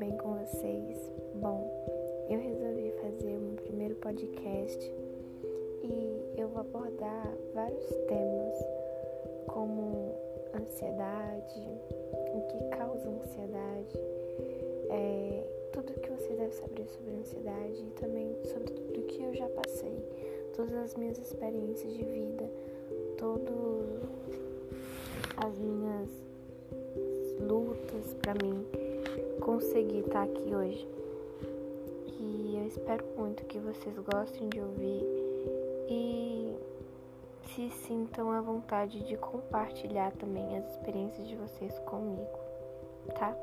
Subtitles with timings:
[0.00, 1.10] bem com vocês?
[1.34, 1.70] Bom,
[2.30, 4.94] eu resolvi fazer um primeiro podcast
[5.82, 8.54] e eu vou abordar vários temas
[9.46, 10.14] como
[10.54, 11.60] ansiedade,
[12.32, 13.98] o que causa ansiedade,
[14.90, 19.48] é, tudo que você deve saber sobre ansiedade e também sobre tudo que eu já
[19.50, 20.02] passei,
[20.56, 22.50] todas as minhas experiências de vida,
[23.18, 23.52] todas
[25.36, 26.08] as minhas
[27.40, 28.79] lutas para mim
[29.50, 30.88] conseguir estar aqui hoje.
[32.20, 35.02] E eu espero muito que vocês gostem de ouvir
[35.88, 36.54] e
[37.48, 42.38] se sintam à vontade de compartilhar também as experiências de vocês comigo,
[43.18, 43.34] tá?